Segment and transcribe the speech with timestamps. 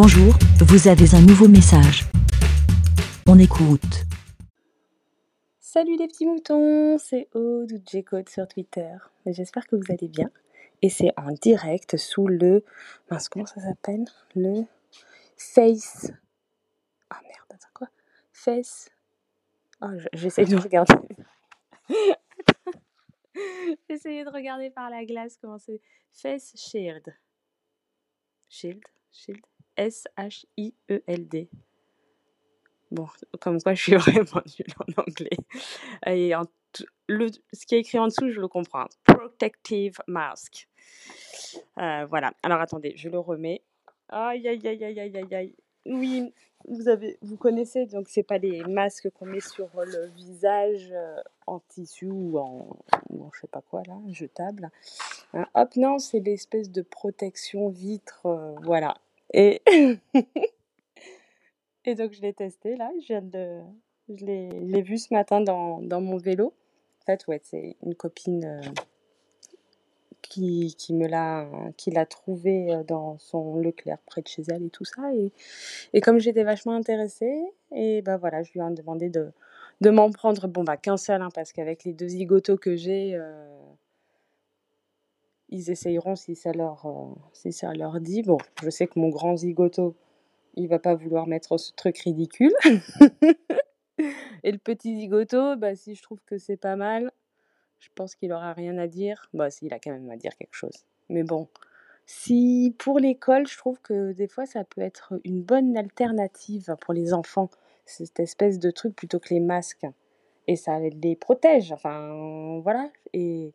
[0.00, 2.04] Bonjour, vous avez un nouveau message.
[3.26, 4.04] On écoute.
[5.58, 8.94] Salut les petits moutons, c'est Aude ou J-Code sur Twitter.
[9.26, 10.30] J'espère que vous allez bien.
[10.82, 12.64] Et c'est en direct sous le.
[13.10, 14.04] Mince, comment ça s'appelle?
[14.36, 14.66] Le
[15.36, 16.12] Face.
[17.10, 17.88] Ah merde, attends quoi?
[18.32, 18.90] Face.
[19.82, 20.94] Oh, j'essaie de regarder.
[23.90, 25.80] J'essayais de regarder par la glace comment c'est.
[26.12, 27.16] Face Shield.
[28.48, 28.84] Shield?
[29.10, 29.42] Shield?
[29.78, 31.48] S-H-I-E-L-D.
[32.90, 33.06] Bon,
[33.40, 35.36] comme quoi je suis vraiment nulle en anglais.
[36.06, 36.44] Et en
[37.08, 38.86] le, ce qui est écrit en dessous, je le comprends.
[39.04, 40.68] Protective mask.
[41.78, 42.32] Euh, voilà.
[42.42, 43.62] Alors attendez, je le remets.
[44.08, 45.54] Aïe, aïe, aïe, aïe, aïe, aïe, aïe.
[45.86, 46.32] Oui,
[46.66, 51.16] vous, avez, vous connaissez, donc c'est pas des masques qu'on met sur le visage euh,
[51.46, 52.76] en tissu ou en,
[53.08, 54.70] ou je sais pas quoi là, jetable.
[55.32, 58.98] Hein, hop, non, c'est l'espèce de protection vitre, euh, voilà.
[59.32, 59.62] Et,
[61.84, 63.60] et donc je l'ai testé là, je viens de,
[64.08, 66.54] je l'ai vu ce matin dans, dans mon vélo.
[67.02, 68.60] En fait, ouais, c'est une copine euh,
[70.22, 74.64] qui, qui me l'a qui l'a trouvé euh, dans son Leclerc près de chez elle
[74.64, 75.14] et tout ça.
[75.14, 75.32] Et,
[75.92, 79.32] et comme j'étais vachement intéressée, et ben voilà, je lui ai demandé de,
[79.80, 83.14] de m'en prendre, bon bah qu'un seul, hein, parce qu'avec les deux zigotos que j'ai,
[83.14, 83.46] euh,
[85.48, 88.22] ils essayeront si ça leur, euh, si ça leur dit.
[88.22, 89.96] Bon, je sais que mon grand zigoto,
[90.54, 92.54] il va pas vouloir mettre ce truc ridicule.
[94.44, 97.10] Et le petit zigoto, bah, si je trouve que c'est pas mal,
[97.78, 99.28] je pense qu'il aura rien à dire.
[99.32, 100.84] Bah, si, il a quand même à dire quelque chose.
[101.08, 101.48] Mais bon,
[102.06, 106.94] si pour l'école, je trouve que des fois, ça peut être une bonne alternative pour
[106.94, 107.50] les enfants,
[107.86, 109.86] cette espèce de truc plutôt que les masques.
[110.46, 111.72] Et ça les protège.
[111.72, 112.90] Enfin, voilà.
[113.12, 113.52] Et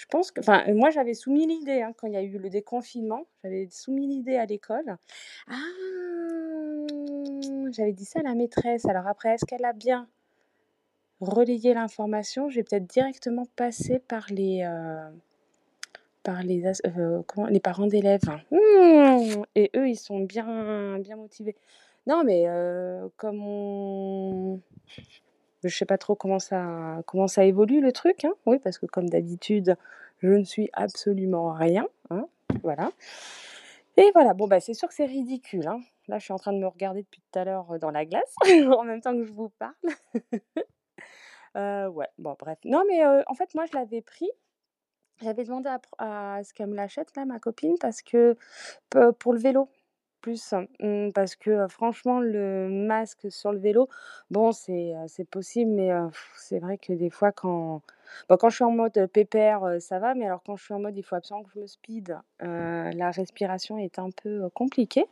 [0.00, 2.48] je pense que, enfin, moi j'avais soumis l'idée hein, quand il y a eu le
[2.48, 4.96] déconfinement, j'avais soumis l'idée à l'école.
[5.46, 5.56] Ah,
[7.70, 8.86] j'avais dit ça à la maîtresse.
[8.86, 10.08] Alors après, est-ce qu'elle a bien
[11.20, 12.48] relayé l'information?
[12.48, 15.10] Je vais peut-être directement passer par les, euh,
[16.22, 18.24] par les, euh, comment, les parents d'élèves.
[18.50, 21.56] Mmh, et eux, ils sont bien, bien motivés.
[22.06, 24.60] Non, mais euh, comme on
[25.64, 28.32] je sais pas trop comment ça, comment ça évolue le truc, hein.
[28.46, 29.76] Oui, parce que comme d'habitude,
[30.18, 32.26] je ne suis absolument rien, hein.
[32.62, 32.90] Voilà.
[33.96, 35.80] Et voilà, bon, bah, c'est sûr que c'est ridicule, hein.
[36.08, 38.34] Là, je suis en train de me regarder depuis tout à l'heure, dans la glace,
[38.78, 39.74] en même temps que je vous parle.
[41.56, 42.60] Euh, ouais, bon, bref.
[42.64, 44.30] Non, mais en fait, moi, je l'avais pris.
[45.20, 45.68] J'avais demandé
[45.98, 48.36] à, à ce qu'elle me l'achète, là, ma copine, parce que
[49.18, 49.68] pour le vélo
[50.20, 53.88] plus, mmh, parce que, franchement le masque sur le vélo,
[54.30, 55.90] bon c'est, c'est possible mais,
[56.36, 57.82] c'est vrai que des fois quand
[58.28, 60.96] quand je suis en mode, pépère, ça va, mais alors quand je suis en mode
[60.96, 65.06] il faut absolument que je me speed, la respiration est un peu, compliquée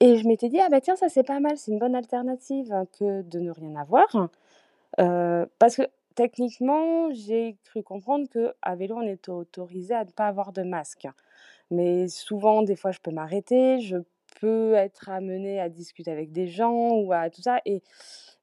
[0.00, 2.74] et je m'étais dit: «Ah bah tiens ça c'est pas mal, c'est une bonne alternative
[2.98, 4.30] que de ne rien avoir».
[5.58, 5.82] parce que
[6.16, 11.08] techniquement, j'ai cru comprendre qu'à vélo on est autorisé à ne pas avoir de masque.
[11.72, 13.98] Mais souvent des fois je peux m'arrêter, je
[14.44, 17.82] être amenée à discuter avec des gens ou à tout ça et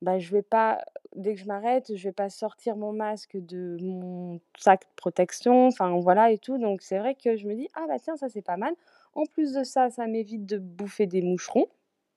[0.02, 0.84] bah, je vais pas
[1.16, 5.68] dès que je m'arrête, je vais pas sortir mon masque de mon sac de protection,
[5.68, 8.30] enfin voilà et tout donc c'est vrai que je me dis: «Ah bah tiens, ça
[8.30, 8.74] c'est pas mal».
[9.16, 11.68] En plus de ça, ça m'évite de bouffer des moucherons,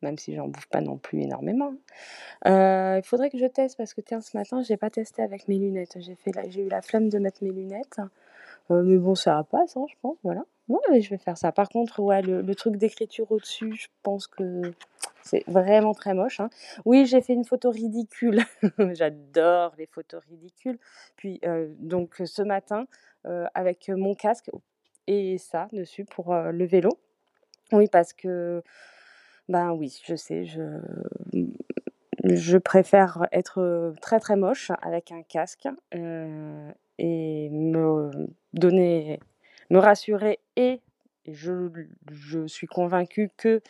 [0.03, 1.75] même si j'en bouffe pas non plus énormément,
[2.45, 2.99] hein.
[2.99, 5.59] il faudrait que je teste parce que tiens, ce matin, j'ai pas testé avec mes
[5.59, 5.97] lunettes.
[6.01, 8.01] J'ai fait j'ai eu la flemme de mettre mes lunettes,
[8.71, 10.45] mais bon ça passe, hein, je pense, voilà.
[10.69, 11.53] Ouais, je vais faire ça.
[11.53, 14.63] Par contre, ouais, le, truc d'écriture au-dessus, je pense que
[15.23, 16.41] c'est vraiment très moche.
[16.41, 16.51] Hein.
[16.85, 18.43] Oui, j'ai fait une photo ridicule.
[18.95, 20.79] J'adore les photos ridicules.
[21.17, 22.87] Puis, euh, donc, ce matin,
[23.27, 24.51] euh, avec mon casque
[25.07, 26.91] et ça dessus pour euh, le vélo.
[27.71, 28.63] Oui, parce que,
[29.49, 30.81] ben oui, je sais, je,
[32.25, 35.69] je préfère être très très moche avec un casque
[36.99, 38.11] et me
[38.53, 39.21] donner
[39.71, 40.81] me rassurer et
[41.27, 43.61] je, suis convaincue que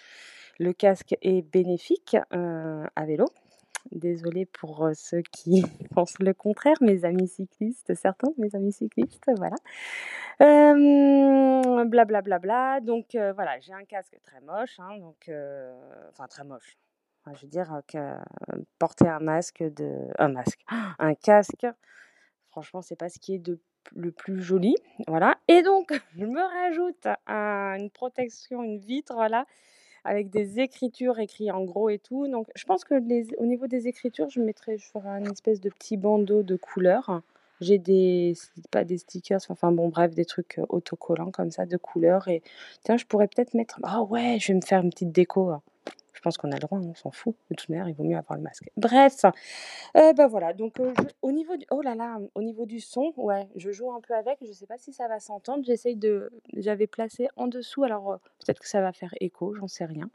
[0.58, 3.26] le casque est bénéfique euh, à vélo.
[3.92, 5.62] Désolée pour euh, ceux qui
[5.94, 9.56] pensent le contraire, mes amis cyclistes, certains mes amis cyclistes, voilà.
[10.40, 12.22] Euh, Blablabla.
[12.22, 15.30] Bla, bla, Donc euh, voilà, j'ai un casque très moche, hein, donc
[16.10, 16.76] enfin très moche.
[17.34, 17.98] je veux dire que
[18.78, 20.64] porter un masque de, un masque,
[20.98, 21.66] un casque,
[22.48, 23.60] franchement, c'est pas ce qui est de
[23.94, 24.74] le plus joli.
[25.06, 25.36] Voilà.
[25.48, 29.46] Et donc, je me rajoute une protection, une vitre, voilà,
[30.04, 32.28] avec des écritures écrites en gros et tout.
[32.28, 35.60] Donc, je pense que les, au niveau des écritures, je mettrai, je ferai une espèce
[35.60, 37.22] de petit bandeau de couleur
[37.60, 38.34] j'ai des
[38.70, 42.42] pas des stickers, enfin bon bref, des trucs, heu, autocollants comme ça de couleurs et
[42.84, 45.62] tiens, je pourrais peut-être mettre ah ouais, je vais me faire une petite déco, hein.
[46.16, 47.36] Je pense qu'on a le droit, hein, on s'en fout.
[47.50, 48.64] De toute manière, il vaut mieux avoir le masque.
[48.78, 49.24] Bref,
[49.96, 53.12] heu, bah, voilà, donc je au niveau du oh là là, au niveau du son,
[53.16, 55.64] ouais, je joue un peu avec, je sais pas si ça va s'entendre.
[55.64, 59.68] J'essaye de j'avais placé en dessous, alors, heu, peut-être que ça va faire écho, j'en
[59.68, 60.10] sais rien.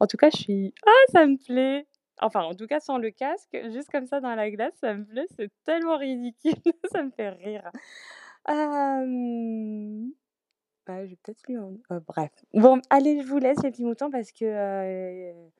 [0.00, 1.86] En tout cas, je suis ah ça me plaît!
[2.22, 5.04] Enfin, en tout cas sans le casque, juste comme ça dans la glace, ça me
[5.04, 6.54] plaît, c'est tellement ridicule,
[6.92, 7.70] ça me fait rire.
[10.92, 12.30] Vais peut-être lui en heu, bref.
[12.54, 15.50] Bon, allez, je vous laisse les petits moutons parce que, heu,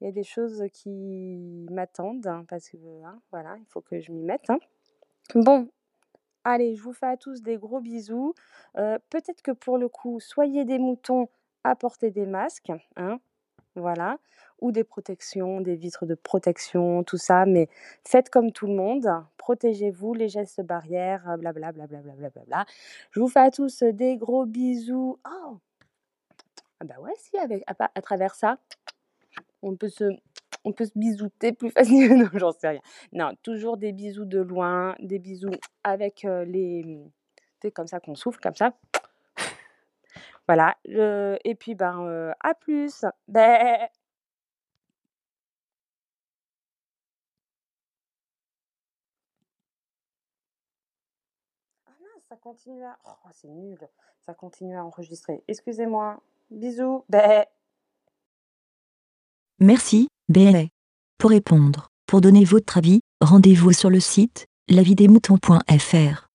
[0.00, 4.00] il y a des choses qui m'attendent, hein, parce que, hein, voilà, il faut que
[4.00, 4.58] je m'y mette, hein.
[5.34, 5.68] Bon,
[6.44, 8.34] allez, je vous fais à tous des gros bisous.
[8.78, 11.28] Heu, peut-être que pour le coup, soyez des moutons,
[11.64, 13.20] apportez des masques, hein,
[13.78, 14.18] voilà,
[14.60, 17.68] ou des protections, des vitres de protection, tout ça, mais
[18.06, 19.08] faites comme tout le monde,
[19.38, 22.66] protégez-vous, les gestes barrières, heu, blabla, blabla, blabla, blabla.
[23.12, 25.18] Je vous fais à tous des gros bisous.
[25.28, 25.58] Oh!
[26.80, 28.58] Ah bah ouais, si, avec à travers ça,
[29.62, 30.04] on peut se
[30.64, 32.24] on peut se bisouter plus facilement.
[32.24, 32.80] non, j'en sais rien.
[33.12, 35.50] Non, toujours des bisous de loin, des bisous
[35.84, 36.84] avec, heu, les
[37.62, 38.74] sais, comme ça qu'on souffle comme ça.
[40.48, 43.04] Voilà, et puis, ben, heu, à plus.
[43.28, 43.86] Beh.
[51.86, 53.78] Ah mince, ça continue à oh, c'est nul,
[54.24, 55.42] ça continue à enregistrer.
[55.48, 56.22] Excusez-moi.
[56.50, 57.04] Bisous.
[57.10, 57.44] Beh.
[59.60, 60.70] Merci, bé.
[61.18, 66.27] Pour répondre, pour donner votre avis, rendez-vous sur le site lavidesmoutons.fr.